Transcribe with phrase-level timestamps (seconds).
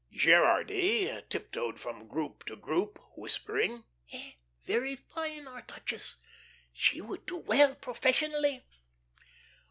[0.11, 4.31] Gerardy tiptoed from group to group, whispering: "Eh?
[4.65, 6.17] Very fine, our duchess.
[6.73, 8.65] She would do well professionally."